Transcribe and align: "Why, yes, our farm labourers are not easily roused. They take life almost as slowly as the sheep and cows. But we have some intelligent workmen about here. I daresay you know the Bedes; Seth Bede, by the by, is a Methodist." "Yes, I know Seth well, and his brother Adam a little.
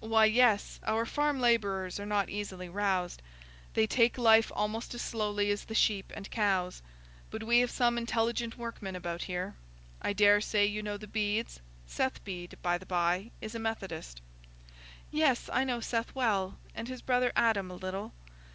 "Why, 0.00 0.26
yes, 0.26 0.78
our 0.86 1.06
farm 1.06 1.40
labourers 1.40 1.98
are 1.98 2.04
not 2.04 2.28
easily 2.28 2.68
roused. 2.68 3.22
They 3.72 3.86
take 3.86 4.18
life 4.18 4.52
almost 4.54 4.94
as 4.94 5.00
slowly 5.00 5.50
as 5.50 5.64
the 5.64 5.74
sheep 5.74 6.12
and 6.14 6.30
cows. 6.30 6.82
But 7.30 7.44
we 7.44 7.60
have 7.60 7.70
some 7.70 7.96
intelligent 7.96 8.58
workmen 8.58 8.94
about 8.94 9.22
here. 9.22 9.54
I 10.02 10.12
daresay 10.12 10.66
you 10.66 10.82
know 10.82 10.98
the 10.98 11.06
Bedes; 11.08 11.60
Seth 11.86 12.22
Bede, 12.24 12.58
by 12.60 12.76
the 12.76 12.84
by, 12.84 13.30
is 13.40 13.54
a 13.54 13.58
Methodist." 13.58 14.20
"Yes, 15.10 15.48
I 15.50 15.64
know 15.64 15.80
Seth 15.80 16.14
well, 16.14 16.58
and 16.74 16.86
his 16.86 17.00
brother 17.00 17.32
Adam 17.34 17.70
a 17.70 17.74
little. 17.76 18.12